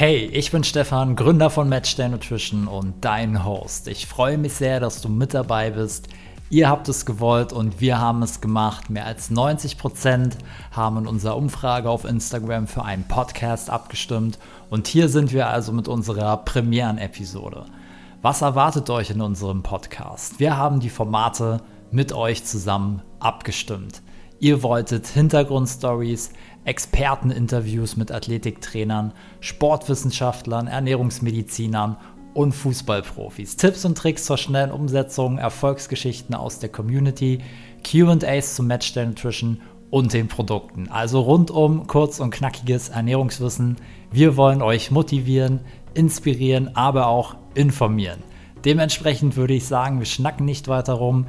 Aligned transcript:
Hey, 0.00 0.26
ich 0.26 0.52
bin 0.52 0.62
Stefan, 0.62 1.16
Gründer 1.16 1.50
von 1.50 1.68
Matchday 1.68 2.08
Nutrition 2.08 2.68
und 2.68 3.04
dein 3.04 3.44
Host. 3.44 3.88
Ich 3.88 4.06
freue 4.06 4.38
mich 4.38 4.52
sehr, 4.52 4.78
dass 4.78 5.00
du 5.00 5.08
mit 5.08 5.34
dabei 5.34 5.70
bist. 5.70 6.06
Ihr 6.50 6.68
habt 6.68 6.88
es 6.88 7.04
gewollt 7.04 7.52
und 7.52 7.80
wir 7.80 7.98
haben 7.98 8.22
es 8.22 8.40
gemacht. 8.40 8.90
Mehr 8.90 9.06
als 9.06 9.30
90 9.30 9.76
Prozent 9.76 10.38
haben 10.70 10.98
in 10.98 11.08
unserer 11.08 11.36
Umfrage 11.36 11.90
auf 11.90 12.04
Instagram 12.04 12.68
für 12.68 12.84
einen 12.84 13.08
Podcast 13.08 13.70
abgestimmt. 13.70 14.38
Und 14.70 14.86
hier 14.86 15.08
sind 15.08 15.32
wir 15.32 15.48
also 15.48 15.72
mit 15.72 15.88
unserer 15.88 16.36
Premieren-Episode. 16.44 17.64
Was 18.22 18.42
erwartet 18.42 18.88
euch 18.90 19.10
in 19.10 19.20
unserem 19.20 19.64
Podcast? 19.64 20.38
Wir 20.38 20.56
haben 20.56 20.78
die 20.78 20.90
Formate 20.90 21.60
mit 21.90 22.12
euch 22.12 22.44
zusammen 22.44 23.02
abgestimmt. 23.18 24.00
Ihr 24.40 24.62
wolltet 24.62 25.08
Hintergrundstories, 25.08 26.30
Experteninterviews 26.64 27.96
mit 27.96 28.12
Athletiktrainern, 28.12 29.12
Sportwissenschaftlern, 29.40 30.68
Ernährungsmedizinern 30.68 31.96
und 32.34 32.52
Fußballprofis. 32.52 33.56
Tipps 33.56 33.84
und 33.84 33.98
Tricks 33.98 34.24
zur 34.24 34.36
schnellen 34.36 34.70
Umsetzung, 34.70 35.38
Erfolgsgeschichten 35.38 36.36
aus 36.36 36.60
der 36.60 36.68
Community, 36.68 37.40
QAs 37.82 38.54
zum 38.54 38.68
Matchday 38.68 39.06
Nutrition 39.06 39.60
und 39.90 40.12
den 40.12 40.28
Produkten. 40.28 40.88
Also 40.88 41.20
rundum 41.20 41.88
kurz 41.88 42.20
und 42.20 42.30
knackiges 42.30 42.90
Ernährungswissen. 42.90 43.76
Wir 44.12 44.36
wollen 44.36 44.62
euch 44.62 44.92
motivieren, 44.92 45.60
inspirieren, 45.94 46.76
aber 46.76 47.08
auch 47.08 47.34
informieren. 47.54 48.22
Dementsprechend 48.64 49.34
würde 49.34 49.54
ich 49.54 49.66
sagen, 49.66 49.98
wir 49.98 50.06
schnacken 50.06 50.44
nicht 50.44 50.68
weiter 50.68 50.92
rum. 50.92 51.26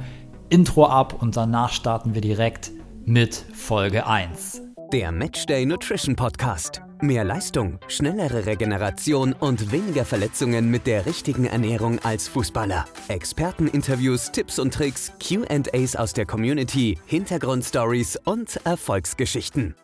Intro 0.48 0.86
ab 0.86 1.20
und 1.20 1.36
danach 1.36 1.72
starten 1.72 2.14
wir 2.14 2.20
direkt 2.20 2.70
mit 3.06 3.34
Folge 3.54 4.06
1. 4.06 4.62
Der 4.92 5.12
Matchday 5.12 5.64
Nutrition 5.66 6.16
Podcast. 6.16 6.82
Mehr 7.00 7.24
Leistung, 7.24 7.78
schnellere 7.88 8.46
Regeneration 8.46 9.32
und 9.32 9.72
weniger 9.72 10.04
Verletzungen 10.04 10.70
mit 10.70 10.86
der 10.86 11.06
richtigen 11.06 11.46
Ernährung 11.46 11.98
als 12.00 12.28
Fußballer. 12.28 12.84
Experteninterviews, 13.08 14.32
Tipps 14.32 14.58
und 14.58 14.74
Tricks, 14.74 15.12
QAs 15.18 15.96
aus 15.96 16.12
der 16.12 16.26
Community, 16.26 16.98
Hintergrundstories 17.06 18.16
und 18.24 18.60
Erfolgsgeschichten. 18.64 19.74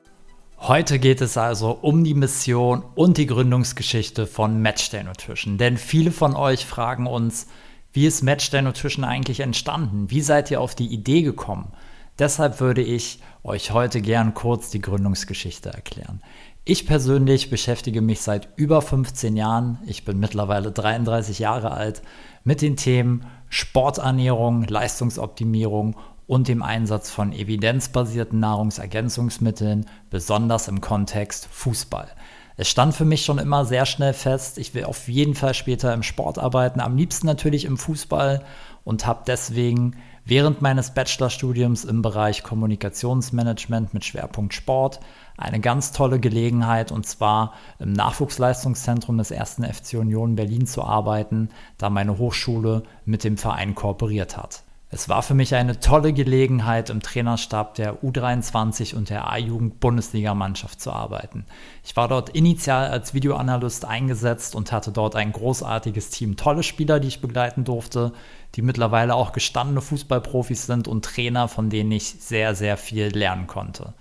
Heute 0.58 0.98
geht 0.98 1.20
es 1.20 1.36
also 1.36 1.70
um 1.70 2.04
die 2.04 2.14
Mission 2.14 2.82
und 2.94 3.18
die 3.18 3.26
Gründungsgeschichte 3.26 4.26
von 4.26 4.60
Matchday 4.60 5.04
Nutrition. 5.04 5.58
Denn 5.58 5.78
viele 5.78 6.10
von 6.10 6.34
euch 6.34 6.66
fragen 6.66 7.06
uns, 7.06 7.46
wie 7.92 8.06
ist 8.06 8.22
Matchday 8.22 8.62
Nutrition 8.62 9.04
eigentlich 9.04 9.40
entstanden? 9.40 10.10
Wie 10.10 10.20
seid 10.20 10.50
ihr 10.50 10.60
auf 10.60 10.74
die 10.74 10.88
Idee 10.88 11.22
gekommen? 11.22 11.72
Deshalb 12.18 12.60
würde 12.60 12.82
ich 12.82 13.20
euch 13.42 13.72
heute 13.72 14.00
gern 14.00 14.34
kurz 14.34 14.70
die 14.70 14.80
Gründungsgeschichte 14.80 15.70
erklären. 15.70 16.22
Ich 16.64 16.86
persönlich 16.86 17.50
beschäftige 17.50 18.00
mich 18.00 18.22
seit 18.22 18.48
über 18.56 18.82
15 18.82 19.36
Jahren, 19.36 19.78
ich 19.86 20.04
bin 20.04 20.18
mittlerweile 20.18 20.72
33 20.72 21.38
Jahre 21.38 21.70
alt, 21.70 22.02
mit 22.42 22.60
den 22.60 22.76
Themen 22.76 23.26
Sporternährung, 23.48 24.64
Leistungsoptimierung 24.64 25.96
und 26.26 26.48
dem 26.48 26.62
Einsatz 26.62 27.10
von 27.10 27.32
evidenzbasierten 27.32 28.40
Nahrungsergänzungsmitteln, 28.40 29.86
besonders 30.10 30.66
im 30.66 30.80
Kontext 30.80 31.46
Fußball. 31.52 32.08
Es 32.56 32.68
stand 32.68 32.94
für 32.94 33.04
mich 33.04 33.24
schon 33.24 33.38
immer 33.38 33.64
sehr 33.64 33.86
schnell 33.86 34.14
fest, 34.14 34.58
ich 34.58 34.74
will 34.74 34.84
auf 34.84 35.08
jeden 35.08 35.34
Fall 35.34 35.54
später 35.54 35.92
im 35.92 36.02
Sport 36.02 36.38
arbeiten, 36.38 36.80
am 36.80 36.96
liebsten 36.96 37.26
natürlich 37.26 37.66
im 37.66 37.76
Fußball 37.76 38.42
und 38.82 39.06
habe 39.06 39.22
deswegen 39.26 39.96
während 40.26 40.60
meines 40.60 40.92
Bachelorstudiums 40.92 41.84
im 41.84 42.02
Bereich 42.02 42.42
Kommunikationsmanagement 42.42 43.94
mit 43.94 44.04
Schwerpunkt 44.04 44.52
Sport 44.52 45.00
eine 45.38 45.60
ganz 45.60 45.92
tolle 45.92 46.18
Gelegenheit 46.20 46.92
und 46.92 47.06
zwar 47.06 47.54
im 47.78 47.92
Nachwuchsleistungszentrum 47.92 49.18
des 49.18 49.32
1. 49.32 49.60
FC 49.72 49.94
Union 49.94 50.34
Berlin 50.34 50.66
zu 50.66 50.82
arbeiten, 50.82 51.48
da 51.78 51.88
meine 51.88 52.18
Hochschule 52.18 52.82
mit 53.04 53.22
dem 53.22 53.36
Verein 53.36 53.74
kooperiert 53.74 54.36
hat. 54.36 54.65
Es 54.96 55.10
war 55.10 55.22
für 55.22 55.34
mich 55.34 55.54
eine 55.54 55.78
tolle 55.78 56.14
Gelegenheit, 56.14 56.88
im 56.88 57.02
Trainerstab 57.02 57.74
der 57.74 58.02
U23 58.02 58.94
und 58.94 59.10
der 59.10 59.30
A-Jugend-Bundesligamannschaft 59.30 60.80
zu 60.80 60.90
arbeiten. 60.90 61.44
Ich 61.84 61.94
war 61.96 62.08
dort 62.08 62.30
initial 62.30 62.88
als 62.88 63.12
Videoanalyst 63.12 63.84
eingesetzt 63.84 64.54
und 64.54 64.72
hatte 64.72 64.92
dort 64.92 65.14
ein 65.14 65.32
großartiges 65.32 66.08
Team. 66.08 66.36
Tolle 66.36 66.62
Spieler, 66.62 66.98
die 66.98 67.08
ich 67.08 67.20
begleiten 67.20 67.64
durfte, 67.64 68.14
die 68.54 68.62
mittlerweile 68.62 69.16
auch 69.16 69.32
gestandene 69.32 69.82
Fußballprofis 69.82 70.64
sind 70.64 70.88
und 70.88 71.04
Trainer, 71.04 71.46
von 71.48 71.68
denen 71.68 71.92
ich 71.92 72.16
sehr, 72.18 72.54
sehr 72.54 72.78
viel 72.78 73.08
lernen 73.08 73.46
konnte. 73.46 73.92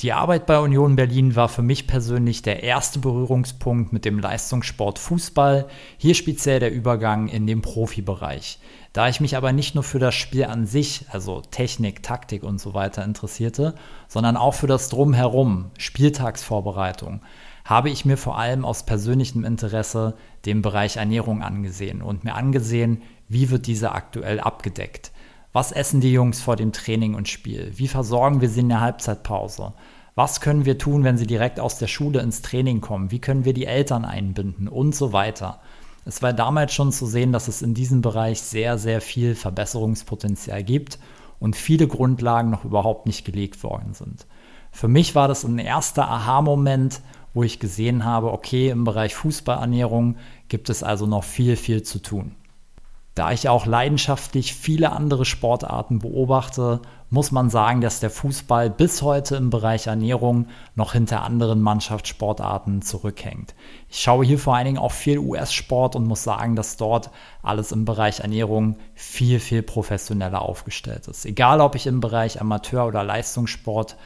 Die 0.00 0.12
Arbeit 0.12 0.44
bei 0.44 0.58
Union 0.58 0.94
Berlin 0.94 1.36
war 1.36 1.48
für 1.48 1.62
mich 1.62 1.86
persönlich 1.86 2.42
der 2.42 2.62
erste 2.62 2.98
Berührungspunkt 2.98 3.94
mit 3.94 4.04
dem 4.04 4.18
Leistungssport 4.18 4.98
Fußball, 4.98 5.68
hier 5.96 6.14
speziell 6.14 6.60
der 6.60 6.70
Übergang 6.70 7.28
in 7.28 7.46
den 7.46 7.62
Profibereich. 7.62 8.58
Da 8.92 9.08
ich 9.08 9.22
mich 9.22 9.38
aber 9.38 9.52
nicht 9.52 9.74
nur 9.74 9.84
für 9.84 9.98
das 9.98 10.14
Spiel 10.14 10.44
an 10.44 10.66
sich, 10.66 11.06
also 11.12 11.40
Technik, 11.40 12.02
Taktik 12.02 12.42
und 12.42 12.60
so 12.60 12.74
weiter 12.74 13.04
interessierte, 13.04 13.74
sondern 14.06 14.36
auch 14.36 14.52
für 14.52 14.66
das 14.66 14.90
Drumherum, 14.90 15.70
Spieltagsvorbereitung, 15.78 17.22
habe 17.64 17.88
ich 17.88 18.04
mir 18.04 18.18
vor 18.18 18.38
allem 18.38 18.66
aus 18.66 18.84
persönlichem 18.84 19.44
Interesse 19.44 20.14
den 20.44 20.60
Bereich 20.60 20.98
Ernährung 20.98 21.42
angesehen 21.42 22.02
und 22.02 22.22
mir 22.22 22.34
angesehen, 22.34 23.00
wie 23.28 23.48
wird 23.48 23.66
diese 23.66 23.92
aktuell 23.92 24.40
abgedeckt. 24.40 25.10
Was 25.56 25.72
essen 25.72 26.02
die 26.02 26.12
Jungs 26.12 26.42
vor 26.42 26.54
dem 26.54 26.70
Training 26.70 27.14
und 27.14 27.30
Spiel? 27.30 27.72
Wie 27.76 27.88
versorgen 27.88 28.42
wir 28.42 28.50
sie 28.50 28.60
in 28.60 28.68
der 28.68 28.82
Halbzeitpause? 28.82 29.72
Was 30.14 30.42
können 30.42 30.66
wir 30.66 30.76
tun, 30.76 31.02
wenn 31.02 31.16
sie 31.16 31.26
direkt 31.26 31.60
aus 31.60 31.78
der 31.78 31.86
Schule 31.86 32.20
ins 32.20 32.42
Training 32.42 32.82
kommen? 32.82 33.10
Wie 33.10 33.20
können 33.20 33.46
wir 33.46 33.54
die 33.54 33.64
Eltern 33.64 34.04
einbinden 34.04 34.68
und 34.68 34.94
so 34.94 35.14
weiter? 35.14 35.62
Es 36.04 36.20
war 36.20 36.34
damals 36.34 36.74
schon 36.74 36.92
zu 36.92 37.06
sehen, 37.06 37.32
dass 37.32 37.48
es 37.48 37.62
in 37.62 37.72
diesem 37.72 38.02
Bereich 38.02 38.42
sehr, 38.42 38.76
sehr 38.76 39.00
viel 39.00 39.34
Verbesserungspotenzial 39.34 40.62
gibt 40.62 40.98
und 41.40 41.56
viele 41.56 41.88
Grundlagen 41.88 42.50
noch 42.50 42.66
überhaupt 42.66 43.06
nicht 43.06 43.24
gelegt 43.24 43.62
worden 43.62 43.94
sind. 43.94 44.26
Für 44.72 44.88
mich 44.88 45.14
war 45.14 45.26
das 45.26 45.44
ein 45.44 45.58
erster 45.58 46.06
Aha-Moment, 46.06 47.00
wo 47.32 47.44
ich 47.44 47.60
gesehen 47.60 48.04
habe, 48.04 48.30
okay, 48.30 48.68
im 48.68 48.84
Bereich 48.84 49.14
Fußballernährung 49.14 50.16
gibt 50.48 50.68
es 50.68 50.82
also 50.82 51.06
noch 51.06 51.24
viel, 51.24 51.56
viel 51.56 51.82
zu 51.82 52.02
tun. 52.02 52.34
Da 53.16 53.32
ich 53.32 53.48
auch 53.48 53.64
leidenschaftlich 53.64 54.52
viele 54.52 54.92
andere 54.92 55.24
Sportarten 55.24 56.00
beobachte, 56.00 56.82
muss 57.08 57.32
man 57.32 57.48
sagen, 57.48 57.80
dass 57.80 57.98
der 57.98 58.10
Fußball 58.10 58.68
bis 58.68 59.00
heute 59.00 59.36
im 59.36 59.48
Bereich 59.48 59.86
Ernährung 59.86 60.48
noch 60.74 60.92
hinter 60.92 61.22
anderen 61.22 61.62
Mannschaftssportarten 61.62 62.82
zurückhängt. 62.82 63.54
Ich 63.88 64.00
schaue 64.00 64.26
hier 64.26 64.38
vor 64.38 64.54
allen 64.54 64.66
Dingen 64.66 64.78
auch 64.78 64.92
viel 64.92 65.18
US-Sport 65.18 65.96
und 65.96 66.06
muss 66.06 66.24
sagen, 66.24 66.56
dass 66.56 66.76
dort 66.76 67.08
alles 67.42 67.72
im 67.72 67.86
Bereich 67.86 68.20
Ernährung 68.20 68.76
viel, 68.94 69.40
viel 69.40 69.62
professioneller 69.62 70.42
aufgestellt 70.42 71.08
ist. 71.08 71.24
Egal, 71.24 71.62
ob 71.62 71.74
ich 71.74 71.86
im 71.86 72.00
Bereich 72.00 72.42
Amateur- 72.42 72.86
oder 72.86 73.02
Leistungssport 73.02 73.96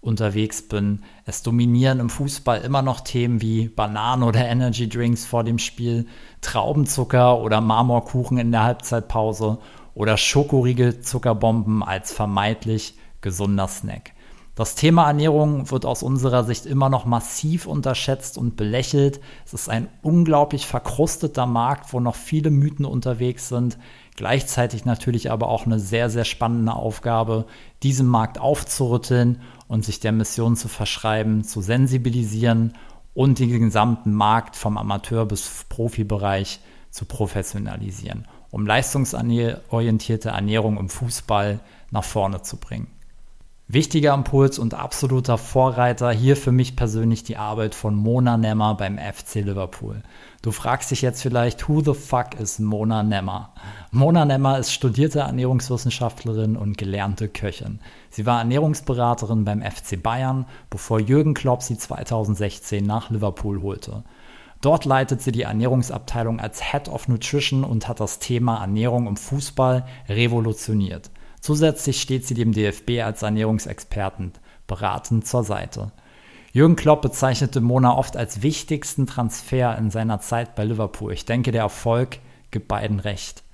unterwegs 0.00 0.62
bin. 0.62 1.02
Es 1.26 1.42
dominieren 1.42 2.00
im 2.00 2.08
Fußball 2.08 2.62
immer 2.62 2.82
noch 2.82 3.00
Themen 3.00 3.42
wie 3.42 3.68
Bananen 3.68 4.22
oder 4.22 4.46
Energy 4.46 4.88
Drinks 4.88 5.26
vor 5.26 5.44
dem 5.44 5.58
Spiel, 5.58 6.06
Traubenzucker 6.40 7.38
oder 7.38 7.60
Marmorkuchen 7.60 8.38
in 8.38 8.50
der 8.50 8.62
Halbzeitpause 8.62 9.58
oder 9.94 10.16
Schokoriegel 10.16 11.00
Zuckerbomben 11.00 11.82
als 11.82 12.12
vermeintlich 12.12 12.94
gesunder 13.20 13.68
Snack. 13.68 14.12
Das 14.54 14.74
Thema 14.74 15.06
Ernährung 15.06 15.70
wird 15.70 15.86
aus 15.86 16.02
unserer 16.02 16.44
Sicht 16.44 16.66
immer 16.66 16.90
noch 16.90 17.06
massiv 17.06 17.66
unterschätzt 17.66 18.36
und 18.36 18.56
belächelt. 18.56 19.20
Es 19.46 19.54
ist 19.54 19.70
ein 19.70 19.88
unglaublich 20.02 20.66
verkrusteter 20.66 21.46
Markt, 21.46 21.92
wo 21.92 22.00
noch 22.00 22.16
viele 22.16 22.50
Mythen 22.50 22.84
unterwegs 22.84 23.48
sind. 23.48 23.78
Gleichzeitig 24.20 24.84
natürlich 24.84 25.30
aber 25.30 25.48
auch 25.48 25.64
eine 25.64 25.80
sehr, 25.80 26.10
sehr 26.10 26.26
spannende 26.26 26.74
Aufgabe, 26.74 27.46
diesen 27.82 28.06
Markt 28.06 28.38
aufzurütteln 28.38 29.40
und 29.66 29.82
sich 29.82 29.98
der 29.98 30.12
Mission 30.12 30.56
zu 30.56 30.68
verschreiben, 30.68 31.42
zu 31.42 31.62
sensibilisieren 31.62 32.74
und 33.14 33.38
den 33.38 33.48
gesamten 33.48 34.12
Markt 34.12 34.56
vom 34.56 34.76
Amateur- 34.76 35.24
bis 35.24 35.64
Profibereich 35.70 36.60
zu 36.90 37.06
professionalisieren, 37.06 38.28
um 38.50 38.66
leistungsorientierte 38.66 40.28
Ernährung 40.28 40.76
im 40.76 40.90
Fußball 40.90 41.60
nach 41.90 42.04
vorne 42.04 42.42
zu 42.42 42.58
bringen. 42.58 42.88
Wichtiger 43.72 44.14
Impuls 44.14 44.58
und 44.58 44.74
absoluter 44.74 45.38
Vorreiter 45.38 46.10
hier 46.10 46.36
für 46.36 46.50
mich 46.50 46.74
persönlich 46.74 47.22
die 47.22 47.36
Arbeit 47.36 47.76
von 47.76 47.94
Mona 47.94 48.36
Nemmer 48.36 48.74
beim 48.74 48.98
FC 48.98 49.36
Liverpool. 49.36 50.02
Du 50.42 50.50
fragst 50.50 50.90
dich 50.90 51.02
jetzt 51.02 51.22
vielleicht, 51.22 51.68
who 51.68 51.80
the 51.80 51.94
fuck 51.94 52.34
is 52.40 52.58
Mona 52.58 53.04
Nemmer? 53.04 53.54
Mona 53.92 54.24
Nemmer 54.24 54.58
ist 54.58 54.72
studierte 54.72 55.20
Ernährungswissenschaftlerin 55.20 56.56
und 56.56 56.78
gelernte 56.78 57.28
Köchin. 57.28 57.78
Sie 58.10 58.26
war 58.26 58.40
Ernährungsberaterin 58.40 59.44
beim 59.44 59.62
FC 59.62 60.02
Bayern, 60.02 60.46
bevor 60.68 60.98
Jürgen 60.98 61.34
Klopp 61.34 61.62
sie 61.62 61.78
2016 61.78 62.84
nach 62.84 63.10
Liverpool 63.10 63.62
holte. 63.62 64.02
Dort 64.62 64.84
leitet 64.84 65.22
sie 65.22 65.30
die 65.30 65.42
Ernährungsabteilung 65.42 66.40
als 66.40 66.60
Head 66.72 66.88
of 66.88 67.06
Nutrition 67.06 67.62
und 67.62 67.86
hat 67.86 68.00
das 68.00 68.18
Thema 68.18 68.62
Ernährung 68.62 69.06
im 69.06 69.16
Fußball 69.16 69.86
revolutioniert. 70.08 71.12
Zusätzlich 71.40 72.00
steht 72.00 72.26
sie 72.26 72.34
dem 72.34 72.52
DFB 72.52 73.02
als 73.02 73.22
Ernährungsexperten 73.22 74.32
beratend 74.66 75.26
zur 75.26 75.42
Seite. 75.44 75.92
Jürgen 76.52 76.76
Klopp 76.76 77.02
bezeichnete 77.02 77.60
Mona 77.60 77.96
oft 77.96 78.16
als 78.16 78.42
wichtigsten 78.42 79.06
Transfer 79.06 79.78
in 79.78 79.90
seiner 79.90 80.20
Zeit 80.20 80.54
bei 80.54 80.64
Liverpool. 80.64 81.12
Ich 81.12 81.24
denke, 81.24 81.52
der 81.52 81.62
Erfolg 81.62 82.18
gibt 82.50 82.68
beiden 82.68 82.98
recht. 82.98 83.44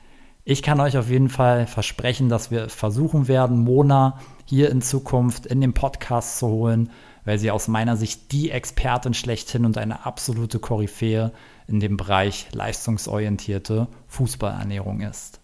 Ich 0.45 0.63
kann 0.63 0.81
euch 0.81 0.97
auf 0.97 1.11
jeden 1.11 1.29
Fall 1.29 1.67
versprechen, 1.67 2.29
dass 2.29 2.51
wir 2.51 2.69
versuchen 2.69 3.29
werden, 3.29 3.59
Mona 3.59 4.21
hier 4.45 4.71
in 4.71 4.81
Zukunft 4.81 5.45
in 5.45 5.61
den 5.61 5.75
Podcast 5.75 6.39
zu 6.39 6.47
holen, 6.47 6.91
weil 7.25 7.39
sie 7.39 7.51
aus 7.51 7.69
meiner 7.69 7.97
Sicht 7.97 8.33
die 8.33 8.51
Expertin 8.51 9.13
schlechthin 9.13 9.67
und 9.67 9.77
eine 9.77 10.07
absolute 10.07 10.59
Koryphäe 10.59 11.33
in 11.67 11.81
dem 11.81 11.97
Bereich 11.97 12.47
leistungsorientierte 12.53 13.89
Fußballernährung 14.07 15.01
ist. 15.01 15.41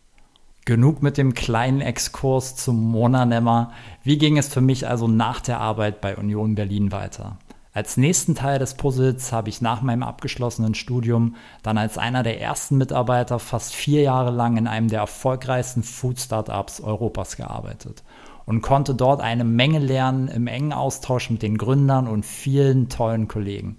Genug 0.65 1.03
mit 1.03 1.19
dem 1.19 1.35
kleinen 1.35 1.81
Exkurs 1.81 2.55
zum 2.55 2.81
Mona 2.93 3.27
Nemmer. 3.27 3.73
Wie 4.05 4.17
ging 4.17 4.39
es 4.39 4.47
für 4.47 4.61
mich 4.61 4.87
also 4.87 5.09
nach 5.09 5.41
der 5.41 5.59
Arbeit 5.59 6.01
bei 6.01 6.17
Union 6.17 6.55
Berlin 6.55 6.93
weiter? 6.93 7.39
Als 7.73 7.97
nächsten 7.97 8.37
Teil 8.37 8.61
des 8.61 8.75
Puzzles 8.75 9.33
habe 9.33 9.49
ich 9.49 9.61
nach 9.61 9.83
meinem 9.83 10.05
abgeschlossenen 10.05 10.77
Studium 10.77 11.35
dann 11.65 11.79
als 11.79 11.99
einer 11.99 12.23
der 12.23 12.41
ersten 12.41 12.79
Mitarbeiter 12.79 13.41
fast 13.41 13.75
vier 13.75 14.03
Jahre 14.03 14.31
lang 14.31 14.57
in 14.57 14.69
einem 14.69 14.87
der 14.87 15.01
erfolgreichsten 15.01 15.83
Food-Startups 15.83 16.81
Europas 16.81 17.37
gearbeitet 17.37 18.05
und 18.47 18.63
konnte 18.63 18.95
dort 18.95 19.21
eine 19.21 19.45
Menge 19.45 19.81
lernen 19.81 20.29
im 20.29 20.47
engen 20.47 20.73
Austausch 20.73 21.29
mit 21.31 21.43
den 21.43 21.59
Gründern 21.59 22.07
und 22.07 22.25
vielen 22.25 22.89
tollen 22.89 23.27
Kollegen. 23.27 23.79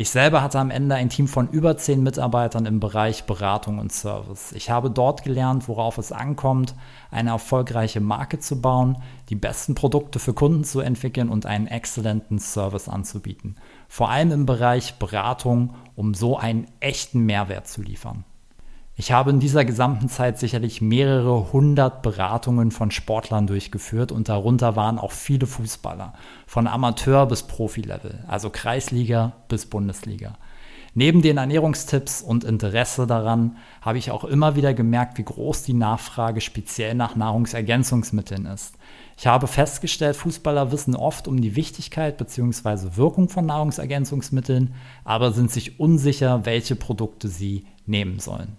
Ich 0.00 0.10
selber 0.10 0.44
hatte 0.44 0.60
am 0.60 0.70
Ende 0.70 0.94
ein 0.94 1.08
Team 1.08 1.26
von 1.26 1.48
über 1.48 1.76
zehn 1.76 2.04
Mitarbeitern 2.04 2.66
im 2.66 2.78
Bereich 2.78 3.24
Beratung 3.24 3.80
und 3.80 3.92
Service. 3.92 4.52
Ich 4.52 4.70
habe 4.70 4.92
dort 4.92 5.24
gelernt, 5.24 5.66
worauf 5.66 5.98
es 5.98 6.12
ankommt, 6.12 6.76
eine 7.10 7.30
erfolgreiche 7.30 7.98
Marke 7.98 8.38
zu 8.38 8.60
bauen, 8.60 9.02
die 9.28 9.34
besten 9.34 9.74
Produkte 9.74 10.20
für 10.20 10.34
Kunden 10.34 10.62
zu 10.62 10.78
entwickeln 10.78 11.28
und 11.28 11.46
einen 11.46 11.66
exzellenten 11.66 12.38
Service 12.38 12.88
anzubieten. 12.88 13.56
Vor 13.88 14.08
allem 14.08 14.30
im 14.30 14.46
Bereich 14.46 15.00
Beratung, 15.00 15.74
um 15.96 16.14
so 16.14 16.36
einen 16.36 16.68
echten 16.78 17.26
Mehrwert 17.26 17.66
zu 17.66 17.82
liefern. 17.82 18.22
Ich 19.00 19.12
habe 19.12 19.30
in 19.30 19.38
dieser 19.38 19.64
gesamten 19.64 20.08
Zeit 20.08 20.40
sicherlich 20.40 20.80
mehrere 20.80 21.52
hundert 21.52 22.02
Beratungen 22.02 22.72
von 22.72 22.90
Sportlern 22.90 23.46
durchgeführt 23.46 24.10
und 24.10 24.28
darunter 24.28 24.74
waren 24.74 24.98
auch 24.98 25.12
viele 25.12 25.46
Fußballer, 25.46 26.14
von 26.48 26.66
Amateur 26.66 27.24
bis 27.26 27.44
Profilevel, 27.44 28.24
also 28.26 28.50
Kreisliga 28.50 29.34
bis 29.46 29.66
Bundesliga. 29.66 30.36
Neben 30.94 31.22
den 31.22 31.36
Ernährungstipps 31.36 32.22
und 32.22 32.42
Interesse 32.42 33.06
daran 33.06 33.58
habe 33.82 33.98
ich 33.98 34.10
auch 34.10 34.24
immer 34.24 34.56
wieder 34.56 34.74
gemerkt, 34.74 35.16
wie 35.16 35.24
groß 35.24 35.62
die 35.62 35.74
Nachfrage 35.74 36.40
speziell 36.40 36.96
nach 36.96 37.14
Nahrungsergänzungsmitteln 37.14 38.46
ist. 38.46 38.74
Ich 39.16 39.28
habe 39.28 39.46
festgestellt, 39.46 40.16
Fußballer 40.16 40.72
wissen 40.72 40.96
oft 40.96 41.28
um 41.28 41.40
die 41.40 41.54
Wichtigkeit 41.54 42.16
bzw. 42.16 42.96
Wirkung 42.96 43.28
von 43.28 43.46
Nahrungsergänzungsmitteln, 43.46 44.74
aber 45.04 45.30
sind 45.30 45.52
sich 45.52 45.78
unsicher, 45.78 46.44
welche 46.46 46.74
Produkte 46.74 47.28
sie 47.28 47.64
nehmen 47.86 48.18
sollen. 48.18 48.56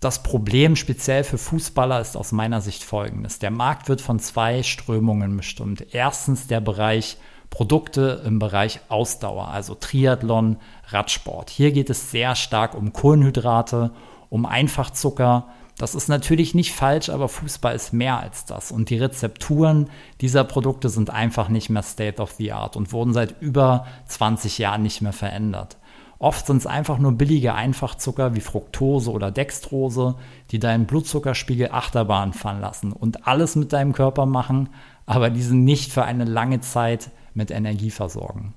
Das 0.00 0.22
Problem 0.22 0.76
speziell 0.76 1.24
für 1.24 1.38
Fußballer 1.38 2.00
ist 2.00 2.16
aus 2.16 2.30
meiner 2.30 2.60
Sicht 2.60 2.84
folgendes. 2.84 3.40
Der 3.40 3.50
Markt 3.50 3.88
wird 3.88 4.00
von 4.00 4.20
zwei 4.20 4.62
Strömungen 4.62 5.36
bestimmt. 5.36 5.86
Erstens 5.92 6.46
der 6.46 6.60
Bereich 6.60 7.16
Produkte 7.50 8.22
im 8.24 8.38
Bereich 8.38 8.78
Ausdauer, 8.88 9.48
also 9.48 9.74
Triathlon, 9.74 10.58
Radsport. 10.88 11.50
Hier 11.50 11.72
geht 11.72 11.90
es 11.90 12.12
sehr 12.12 12.36
stark 12.36 12.74
um 12.74 12.92
Kohlenhydrate, 12.92 13.90
um 14.28 14.46
Einfachzucker. 14.46 15.48
Das 15.78 15.96
ist 15.96 16.08
natürlich 16.08 16.54
nicht 16.54 16.74
falsch, 16.74 17.08
aber 17.08 17.28
Fußball 17.28 17.74
ist 17.74 17.92
mehr 17.92 18.20
als 18.20 18.44
das. 18.44 18.70
Und 18.70 18.90
die 18.90 18.98
Rezepturen 18.98 19.90
dieser 20.20 20.44
Produkte 20.44 20.90
sind 20.90 21.10
einfach 21.10 21.48
nicht 21.48 21.70
mehr 21.70 21.82
State 21.82 22.22
of 22.22 22.32
the 22.32 22.52
Art 22.52 22.76
und 22.76 22.92
wurden 22.92 23.14
seit 23.14 23.40
über 23.40 23.86
20 24.06 24.58
Jahren 24.58 24.82
nicht 24.82 25.00
mehr 25.00 25.12
verändert. 25.12 25.77
Oft 26.18 26.46
sind 26.46 26.56
es 26.56 26.66
einfach 26.66 26.98
nur 26.98 27.12
billige 27.12 27.54
Einfachzucker 27.54 28.34
wie 28.34 28.40
Fructose 28.40 29.10
oder 29.10 29.30
Dextrose, 29.30 30.16
die 30.50 30.58
deinen 30.58 30.86
Blutzuckerspiegel 30.86 31.70
Achterbahn 31.70 32.32
fahren 32.32 32.60
lassen 32.60 32.92
und 32.92 33.28
alles 33.28 33.54
mit 33.54 33.72
deinem 33.72 33.92
Körper 33.92 34.26
machen, 34.26 34.70
aber 35.06 35.30
diesen 35.30 35.64
nicht 35.64 35.92
für 35.92 36.04
eine 36.04 36.24
lange 36.24 36.60
Zeit 36.60 37.10
mit 37.34 37.52
Energie 37.52 37.90
versorgen. 37.90 38.54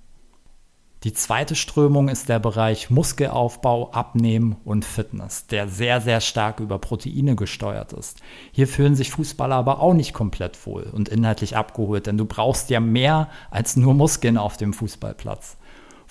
Die 1.03 1.13
zweite 1.13 1.55
Strömung 1.55 2.09
ist 2.09 2.29
der 2.29 2.37
Bereich 2.37 2.91
Muskelaufbau, 2.91 3.89
Abnehmen 3.91 4.57
und 4.65 4.85
Fitness, 4.85 5.47
der 5.47 5.67
sehr, 5.67 5.99
sehr 5.99 6.21
stark 6.21 6.59
über 6.59 6.77
Proteine 6.77 7.35
gesteuert 7.35 7.91
ist. 7.93 8.19
Hier 8.51 8.67
fühlen 8.67 8.95
sich 8.95 9.09
Fußballer 9.09 9.55
aber 9.55 9.79
auch 9.79 9.95
nicht 9.95 10.13
komplett 10.13 10.63
wohl 10.67 10.83
und 10.83 11.09
inhaltlich 11.09 11.57
abgeholt, 11.57 12.05
denn 12.05 12.17
du 12.17 12.25
brauchst 12.25 12.69
ja 12.69 12.79
mehr 12.79 13.29
als 13.49 13.77
nur 13.77 13.95
Muskeln 13.95 14.37
auf 14.37 14.57
dem 14.57 14.73
Fußballplatz. 14.73 15.57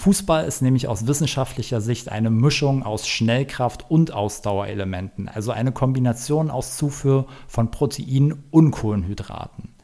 Fußball 0.00 0.46
ist 0.46 0.62
nämlich 0.62 0.88
aus 0.88 1.06
wissenschaftlicher 1.06 1.82
Sicht 1.82 2.08
eine 2.08 2.30
Mischung 2.30 2.84
aus 2.84 3.06
Schnellkraft 3.06 3.90
und 3.90 4.14
Ausdauerelementen, 4.14 5.28
also 5.28 5.52
eine 5.52 5.72
Kombination 5.72 6.50
aus 6.50 6.78
Zufuhr 6.78 7.26
von 7.46 7.70
Proteinen 7.70 8.44
und 8.50 8.70
Kohlenhydraten. 8.70 9.74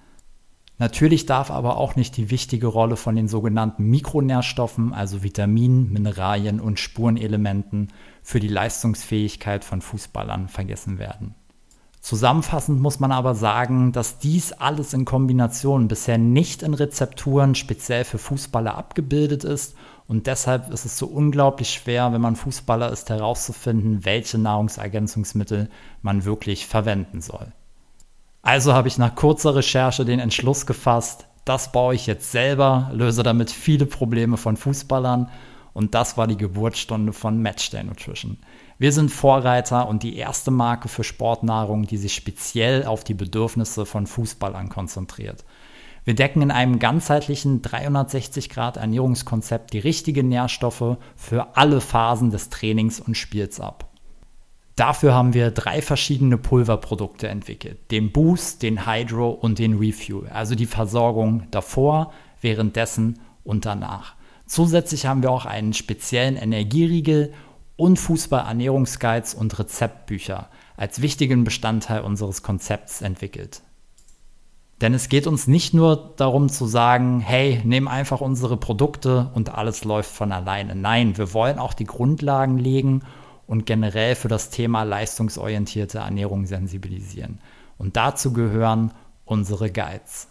Natürlich 0.78 1.26
darf 1.26 1.50
aber 1.50 1.76
auch 1.76 1.96
nicht 1.96 2.16
die 2.16 2.30
wichtige 2.30 2.66
Rolle 2.66 2.96
von 2.96 3.14
den 3.14 3.28
sogenannten 3.28 3.90
Mikronährstoffen, 3.90 4.94
also 4.94 5.22
Vitaminen, 5.22 5.92
Mineralien 5.92 6.60
und 6.60 6.80
Spurenelementen 6.80 7.88
für 8.22 8.40
die 8.40 8.48
Leistungsfähigkeit 8.48 9.64
von 9.64 9.82
Fußballern 9.82 10.48
vergessen 10.48 10.98
werden. 10.98 11.34
Zusammenfassend 12.00 12.80
muss 12.80 13.00
man 13.00 13.12
aber 13.12 13.34
sagen, 13.34 13.92
dass 13.92 14.18
dies 14.18 14.52
alles 14.52 14.94
in 14.94 15.04
Kombination 15.04 15.88
bisher 15.88 16.16
nicht 16.18 16.62
in 16.62 16.72
Rezepturen 16.72 17.54
speziell 17.54 18.04
für 18.04 18.18
Fußballer 18.18 18.76
abgebildet 18.76 19.44
ist 19.44 19.74
und 20.08 20.26
deshalb 20.26 20.70
ist 20.70 20.84
es 20.84 20.98
so 20.98 21.06
unglaublich 21.06 21.70
schwer, 21.70 22.12
wenn 22.12 22.20
man 22.20 22.36
Fußballer 22.36 22.92
ist, 22.92 23.10
herauszufinden, 23.10 24.04
welche 24.04 24.38
Nahrungsergänzungsmittel 24.38 25.68
man 26.02 26.24
wirklich 26.24 26.66
verwenden 26.66 27.20
soll. 27.20 27.52
Also 28.42 28.72
habe 28.72 28.88
ich 28.88 28.98
nach 28.98 29.16
kurzer 29.16 29.56
Recherche 29.56 30.04
den 30.04 30.20
Entschluss 30.20 30.66
gefasst, 30.66 31.26
das 31.44 31.70
baue 31.70 31.94
ich 31.94 32.06
jetzt 32.06 32.32
selber, 32.32 32.90
löse 32.92 33.22
damit 33.22 33.50
viele 33.50 33.86
Probleme 33.86 34.36
von 34.36 34.56
Fußballern 34.56 35.30
und 35.72 35.94
das 35.94 36.16
war 36.16 36.26
die 36.26 36.36
Geburtsstunde 36.36 37.12
von 37.12 37.40
Matchday 37.40 37.84
Nutrition. 37.84 38.38
Wir 38.78 38.92
sind 38.92 39.10
Vorreiter 39.10 39.88
und 39.88 40.02
die 40.02 40.16
erste 40.16 40.50
Marke 40.50 40.88
für 40.88 41.04
Sportnahrung, 41.04 41.86
die 41.86 41.96
sich 41.96 42.14
speziell 42.14 42.84
auf 42.84 43.04
die 43.04 43.14
Bedürfnisse 43.14 43.86
von 43.86 44.06
Fußballern 44.06 44.68
konzentriert. 44.68 45.44
Wir 46.06 46.14
decken 46.14 46.40
in 46.40 46.50
einem 46.52 46.78
ganzheitlichen 46.78 47.60
360-Grad-Ernährungskonzept 47.62 49.72
die 49.72 49.80
richtigen 49.80 50.28
Nährstoffe 50.28 50.98
für 51.16 51.56
alle 51.56 51.80
Phasen 51.80 52.30
des 52.30 52.48
Trainings 52.48 53.00
und 53.00 53.16
Spiels 53.16 53.58
ab. 53.58 53.90
Dafür 54.76 55.14
haben 55.14 55.34
wir 55.34 55.50
drei 55.50 55.82
verschiedene 55.82 56.38
Pulverprodukte 56.38 57.26
entwickelt. 57.26 57.90
Den 57.90 58.12
Boost, 58.12 58.62
den 58.62 58.86
Hydro 58.86 59.30
und 59.30 59.58
den 59.58 59.78
Refuel. 59.78 60.28
Also 60.28 60.54
die 60.54 60.66
Versorgung 60.66 61.48
davor, 61.50 62.12
währenddessen 62.40 63.18
und 63.42 63.66
danach. 63.66 64.14
Zusätzlich 64.46 65.06
haben 65.06 65.24
wir 65.24 65.32
auch 65.32 65.44
einen 65.44 65.72
speziellen 65.72 66.36
Energieriegel 66.36 67.32
und 67.74 67.98
Fußball-Ernährungsguides 67.98 69.34
und 69.34 69.58
Rezeptbücher 69.58 70.50
als 70.76 71.02
wichtigen 71.02 71.42
Bestandteil 71.42 72.02
unseres 72.02 72.44
Konzepts 72.44 73.02
entwickelt. 73.02 73.62
Denn 74.80 74.92
es 74.92 75.08
geht 75.08 75.26
uns 75.26 75.46
nicht 75.46 75.72
nur 75.72 76.12
darum 76.16 76.50
zu 76.50 76.66
sagen, 76.66 77.20
hey, 77.20 77.62
nimm 77.64 77.88
einfach 77.88 78.20
unsere 78.20 78.58
Produkte 78.58 79.30
und 79.34 79.54
alles 79.54 79.84
läuft 79.84 80.10
von 80.10 80.32
alleine. 80.32 80.74
Nein, 80.74 81.16
wir 81.16 81.32
wollen 81.32 81.58
auch 81.58 81.72
die 81.72 81.86
Grundlagen 81.86 82.58
legen 82.58 83.02
und 83.46 83.64
generell 83.64 84.14
für 84.14 84.28
das 84.28 84.50
Thema 84.50 84.82
leistungsorientierte 84.82 85.98
Ernährung 85.98 86.44
sensibilisieren. 86.44 87.40
Und 87.78 87.96
dazu 87.96 88.34
gehören 88.34 88.92
unsere 89.24 89.70
Guides. 89.70 90.28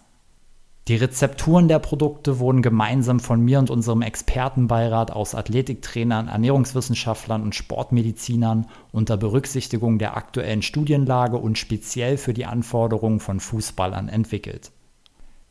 Die 0.88 0.98
Rezepturen 0.98 1.68
der 1.68 1.80
Produkte 1.80 2.38
wurden 2.38 2.62
gemeinsam 2.62 3.20
von 3.20 3.42
mir 3.42 3.58
und 3.58 3.72
unserem 3.72 4.04
Expertenbeirat 4.04 5.10
aus 5.10 5.34
Athletiktrainern, 5.34 6.28
Ernährungswissenschaftlern 6.28 7.42
und 7.42 7.56
Sportmedizinern 7.56 8.68
unter 8.92 9.18
Berücksichtigung 9.18 9.98
der 9.98 10.16
aktuellen 10.16 10.62
Studienlage 10.62 11.38
und 11.38 11.58
speziell 11.58 12.18
für 12.18 12.36
die 12.36 12.46
Anforderungen 12.46 13.20
von 13.20 13.40
Fußballern 13.40 14.10
entwickelt. 14.10 14.72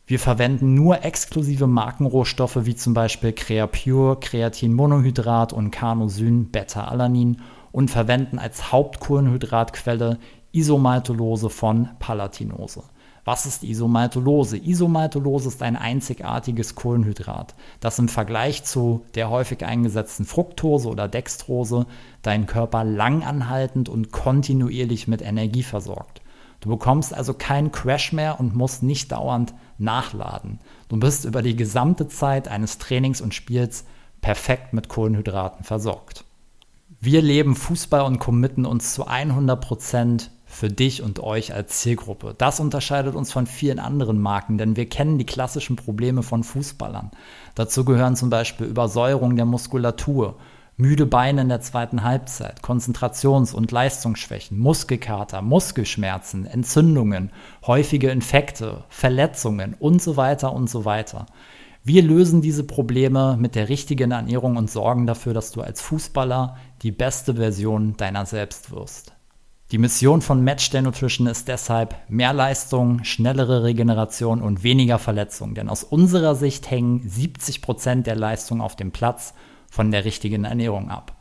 Wir 0.07 0.21
verwenden 0.21 0.75
nur 0.75 1.05
exklusive 1.05 1.67
Markenrohstoffe 1.67 2.65
wie 2.65 2.77
zum 2.77 2.95
Beispiel 2.95 3.33
Creapure, 3.33 4.21
Kreatinmonohydrat 4.21 5.53
und 5.53 5.73
Carnosyn 5.73 6.53
Beta-Alanin 6.53 7.41
und 7.73 7.91
verwenden 7.91 8.39
als 8.39 8.71
Hauptkohlenhydratquelle 8.71 10.21
Isomaltolose 10.53 11.51
von 11.51 11.89
Palatinose. 11.99 12.85
Was 13.25 13.47
ist 13.47 13.65
Isomaltolose? 13.65 14.59
Isomaltolose 14.59 15.49
ist 15.49 15.63
ein 15.63 15.77
einzigartiges 15.77 16.75
Kohlenhydrat, 16.75 17.55
das 17.81 17.99
im 17.99 18.09
Vergleich 18.09 18.65
zu 18.65 19.07
der 19.15 19.31
häufig 19.31 19.65
eingesetzten 19.65 20.27
Fructose 20.27 20.91
oder 20.91 21.09
Dextrose 21.09 21.87
deinen 22.21 22.47
Körper 22.47 22.85
langanhaltend 22.85 23.89
und 23.89 24.13
kontinuierlich 24.13 25.09
mit 25.09 25.23
Energie 25.23 25.63
versorgt. 25.63 26.21
Du 26.61 26.69
bekommst 26.69 27.15
also 27.15 27.33
keinen 27.33 27.73
Crash 27.73 28.13
mehr 28.13 28.41
und 28.41 28.55
musst 28.55 28.83
nicht 28.83 29.13
dauernd 29.13 29.55
nachladen. 29.79 30.61
Du 30.89 30.99
bist 30.99 31.25
über 31.25 31.43
die 31.43 31.57
gesamte 31.57 32.09
Zeit 32.09 32.49
eines 32.49 32.79
Trainings 32.79 33.21
und 33.21 33.35
Spiels 33.35 33.85
perfekt 34.21 34.73
mit 34.73 34.89
Kohlenhydraten 34.89 35.65
versorgt. 35.65 36.25
Wir 37.01 37.21
leben 37.21 37.55
Fußball 37.55 38.03
und 38.03 38.19
committen 38.19 38.65
uns 38.65 38.95
zu 38.95 39.07
100 39.07 39.61
Prozent 39.61 40.31
für 40.55 40.69
dich 40.69 41.03
und 41.03 41.21
euch 41.21 41.53
als 41.53 41.81
Zielgruppe. 41.81 42.35
Das 42.39 42.61
unterscheidet 42.61 43.15
uns 43.15 43.33
von 43.33 43.47
vielen 43.47 43.79
anderen 43.79 44.21
Marken, 44.21 44.57
denn 44.57 44.77
wir 44.77 44.89
kennen 44.89 45.19
die 45.19 45.27
klassischen 45.27 45.77
Probleme 45.77 46.23
von 46.23 46.45
Fußballern. 46.45 47.11
Dazu 47.55 47.85
gehören 47.85 48.17
zum 48.17 48.31
Beispiel 48.31 48.67
Übersäuerung 48.67 49.37
der 49.37 49.45
Muskulatur, 49.45 50.37
müde 50.77 51.07
Beine 51.07 51.43
in 51.43 51.49
der 51.49 51.61
zweiten 51.61 52.03
Halbzeit, 52.03 52.63
Konzentrations- 52.63 53.55
und 53.55 53.71
Leistungsschwächen, 53.71 54.59
Muskelkater, 54.59 55.43
Muskelschmerzen, 55.43 56.47
Entzündungen, 56.47 57.31
häufige 57.67 58.11
Infekte, 58.11 58.85
Verletzungen 58.89 59.75
und 59.79 60.03
so 60.03 60.17
weiter 60.17 60.53
und 60.53 60.71
so 60.71 60.85
weiter. 60.85 61.27
Wir 61.83 62.03
lösen 62.03 62.41
diese 62.41 62.65
Probleme 62.65 63.37
mit 63.39 63.55
der 63.55 63.69
richtigen 63.69 64.11
Ernährung 64.11 64.57
und 64.57 64.71
sorgen 64.71 65.07
dafür, 65.07 65.35
dass 65.35 65.53
du 65.53 65.61
als 65.61 65.83
Fußballer 65.83 66.57
die 66.83 66.93
beste 66.93 67.35
Version 67.35 67.97
deiner 67.97 68.25
selbst 68.25 68.71
wirst. 68.71 69.14
Die 69.75 69.79
Mission 69.79 70.23
von 70.23 70.45
Matchday 70.45 70.83
Nutrition 70.83 71.27
ist 71.27 71.49
deshalb 71.49 71.97
mehr 72.09 72.33
Leistung, 72.33 73.03
schnellere 73.03 73.65
Regeneration 73.65 74.41
und 74.41 74.63
weniger 74.63 75.01
Verletzungen. 75.01 75.57
Denn 75.57 75.69
aus 75.69 75.83
unserer 75.83 76.37
Sicht 76.37 76.71
hängen 76.71 77.03
70 77.05 77.61
Prozent 77.61 78.07
der 78.07 78.15
Leistung 78.15 78.61
auf 78.61 78.77
dem 78.77 78.93
Platz 78.93 79.35
von 79.69 79.91
der 79.91 80.05
richtigen 80.05 80.45
Ernährung 80.45 80.91
ab. 80.91 81.17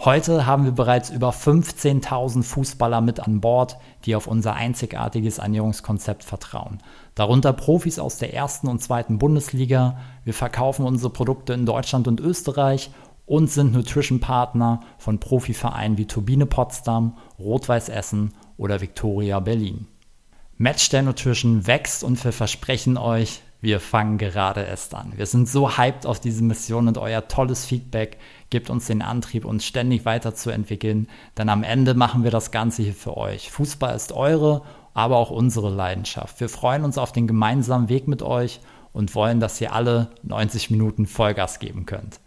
Heute 0.00 0.44
haben 0.44 0.64
wir 0.64 0.72
bereits 0.72 1.10
über 1.10 1.30
15.000 1.30 2.42
Fußballer 2.42 3.00
mit 3.00 3.20
an 3.20 3.40
Bord, 3.40 3.76
die 4.06 4.16
auf 4.16 4.26
unser 4.26 4.54
einzigartiges 4.54 5.38
Ernährungskonzept 5.38 6.24
vertrauen. 6.24 6.78
Darunter 7.14 7.52
Profis 7.52 8.00
aus 8.00 8.18
der 8.18 8.34
ersten 8.34 8.66
und 8.66 8.82
zweiten 8.82 9.18
Bundesliga. 9.18 9.98
Wir 10.24 10.34
verkaufen 10.34 10.84
unsere 10.84 11.10
Produkte 11.10 11.52
in 11.52 11.64
Deutschland 11.64 12.08
und 12.08 12.18
Österreich 12.18 12.90
und 13.26 13.50
sind 13.50 13.72
Nutrition-Partner 13.72 14.80
von 14.98 15.18
Profivereinen 15.18 15.98
wie 15.98 16.06
Turbine 16.06 16.46
Potsdam, 16.46 17.16
Rot-Weiß 17.38 17.88
Essen 17.88 18.34
oder 18.56 18.80
Victoria 18.80 19.40
Berlin. 19.40 19.86
Matchday 20.56 21.02
Nutrition 21.02 21.66
wächst 21.66 22.04
und 22.04 22.22
wir 22.24 22.32
versprechen 22.32 22.96
euch, 22.96 23.40
wir 23.60 23.80
fangen 23.80 24.18
gerade 24.18 24.62
erst 24.62 24.94
an. 24.94 25.14
Wir 25.16 25.24
sind 25.24 25.48
so 25.48 25.78
hyped 25.78 26.06
auf 26.06 26.20
diese 26.20 26.44
Mission 26.44 26.86
und 26.86 26.98
euer 26.98 27.26
tolles 27.28 27.64
Feedback 27.64 28.18
gibt 28.50 28.68
uns 28.68 28.86
den 28.86 29.00
Antrieb, 29.00 29.46
uns 29.46 29.64
ständig 29.64 30.04
weiterzuentwickeln, 30.04 31.08
denn 31.38 31.48
am 31.48 31.62
Ende 31.62 31.94
machen 31.94 32.24
wir 32.24 32.30
das 32.30 32.50
Ganze 32.50 32.82
hier 32.82 32.92
für 32.92 33.16
euch. 33.16 33.50
Fußball 33.50 33.96
ist 33.96 34.12
eure, 34.12 34.62
aber 34.92 35.16
auch 35.16 35.30
unsere 35.30 35.70
Leidenschaft. 35.70 36.38
Wir 36.40 36.50
freuen 36.50 36.84
uns 36.84 36.98
auf 36.98 37.10
den 37.10 37.26
gemeinsamen 37.26 37.88
Weg 37.88 38.06
mit 38.06 38.22
euch 38.22 38.60
und 38.92 39.14
wollen, 39.14 39.40
dass 39.40 39.60
ihr 39.60 39.72
alle 39.72 40.10
90 40.22 40.70
Minuten 40.70 41.06
Vollgas 41.06 41.58
geben 41.58 41.86
könnt. 41.86 42.20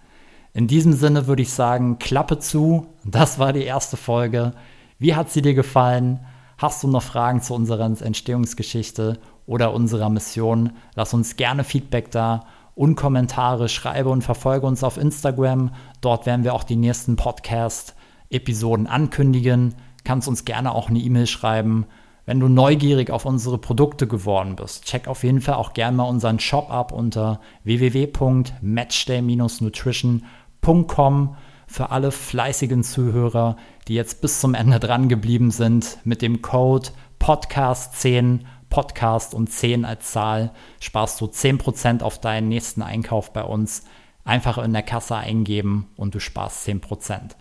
In 0.58 0.66
diesem 0.66 0.94
Sinne 0.94 1.28
würde 1.28 1.44
ich 1.44 1.52
sagen, 1.52 2.00
Klappe 2.00 2.40
zu. 2.40 2.88
Das 3.06 3.38
war 3.38 3.54
die 3.54 3.62
erste 3.62 3.96
Folge. 3.96 4.54
Wie 4.98 5.14
hat 5.14 5.30
sie 5.30 5.44
dir 5.44 5.54
gefallen? 5.54 6.20
Hast 6.58 6.82
du 6.82 6.88
noch 6.88 7.04
Fragen 7.04 7.44
zu 7.44 7.54
unserer 7.54 7.86
Entstehungsgeschichte 7.86 9.20
oder 9.46 9.72
unserer 9.72 10.10
Mission? 10.10 10.72
Lass 10.96 11.14
uns 11.14 11.36
gerne 11.36 11.64
Feedback 11.64 12.10
da 12.10 12.48
und 12.74 12.96
Kommentare. 12.96 13.70
Schreibe 13.70 14.10
und 14.10 14.24
verfolge 14.24 14.66
uns 14.66 14.84
auf 14.84 14.98
Instagram. 14.98 15.76
Dort 16.02 16.26
werden 16.26 16.44
wir 16.44 16.56
auch 16.56 16.64
die 16.64 16.76
nächsten 16.76 17.18
Podcast-Episoden 17.18 18.88
ankündigen. 18.88 19.76
Kannst 20.06 20.28
uns 20.28 20.44
gerne 20.44 20.74
auch 20.74 20.90
eine 20.90 20.98
E-Mail 20.98 21.28
schreiben. 21.28 21.86
Wenn 22.26 22.40
du 22.40 22.48
neugierig 22.48 23.12
auf 23.12 23.26
unsere 23.26 23.60
Produkte 23.60 24.08
geworden 24.08 24.56
bist, 24.56 24.86
check 24.86 25.08
auf 25.08 25.24
jeden 25.24 25.40
Fall 25.40 25.54
auch 25.54 25.74
gerne 25.74 25.98
mal 25.98 26.06
unseren 26.06 26.40
Shop 26.40 26.72
ab 26.72 26.92
unter 26.92 27.42
www.matchday-nutrition.com 27.64 30.24
www.podcast.com 30.62 31.36
für 31.70 31.92
alle 31.92 32.12
fleißigen 32.12 32.84
Zuhörer, 32.84 33.58
die 33.88 33.94
jetzt 33.94 34.22
bis 34.22 34.40
zum 34.40 34.54
Ende 34.54 34.80
dran 34.80 35.10
geblieben 35.10 35.52
sind. 35.52 35.98
Mit 36.06 36.22
dem 36.22 36.42
Code 36.42 36.90
Podcast10, 37.20 38.42
Podcast 38.70 39.34
und 39.34 39.52
10 39.52 39.84
als 39.84 40.12
Zahl, 40.12 40.52
sparst 40.80 41.20
du 41.20 41.26
10% 41.26 42.04
auf 42.04 42.20
deinen 42.20 42.48
nächsten 42.48 42.82
Einkauf 42.82 43.34
bei 43.34 43.44
uns. 43.44 43.84
Einfach 44.24 44.58
in 44.58 44.74
der 44.74 44.84
Kasse 44.84 45.16
eingeben 45.16 45.88
und 45.98 46.16
du 46.16 46.20
sparst 46.20 46.68
10%. 46.68 47.36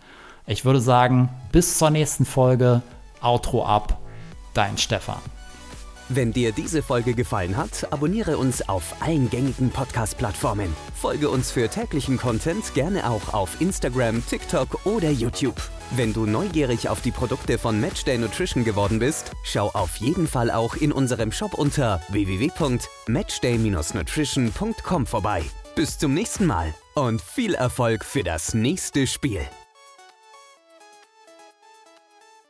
Ich 0.46 0.64
würde 0.64 0.80
sagen, 0.80 1.28
bis 1.52 1.78
zur 1.78 1.90
nächsten 1.90 2.24
Folge. 2.24 2.82
Outro 3.20 3.64
ab. 3.64 3.98
Dein 4.54 4.78
Stefan. 4.78 5.18
Wenn 6.08 6.32
dir 6.32 6.52
diese 6.52 6.82
Folge 6.82 7.14
gefallen 7.14 7.56
hat, 7.56 7.92
abonniere 7.92 8.38
uns 8.38 8.68
auf 8.68 8.94
allen 9.00 9.28
gängigen 9.28 9.70
Podcast-Plattformen. 9.70 10.72
Folge 10.94 11.28
uns 11.28 11.50
für 11.50 11.68
täglichen 11.68 12.16
Content 12.16 12.74
gerne 12.74 13.10
auch 13.10 13.34
auf 13.34 13.60
Instagram, 13.60 14.24
TikTok 14.24 14.86
oder 14.86 15.10
YouTube. 15.10 15.60
Wenn 15.96 16.12
du 16.12 16.26
neugierig 16.26 16.88
auf 16.88 17.00
die 17.00 17.10
Produkte 17.10 17.58
von 17.58 17.80
Matchday 17.80 18.18
Nutrition 18.18 18.62
geworden 18.64 19.00
bist, 19.00 19.32
schau 19.42 19.70
auf 19.70 19.96
jeden 19.96 20.28
Fall 20.28 20.52
auch 20.52 20.76
in 20.76 20.92
unserem 20.92 21.32
Shop 21.32 21.54
unter 21.54 22.00
www.matchday-nutrition.com 22.08 25.06
vorbei. 25.06 25.42
Bis 25.74 25.98
zum 25.98 26.14
nächsten 26.14 26.46
Mal 26.46 26.72
und 26.94 27.20
viel 27.20 27.54
Erfolg 27.54 28.04
für 28.04 28.22
das 28.22 28.54
nächste 28.54 29.08
Spiel. 29.08 29.40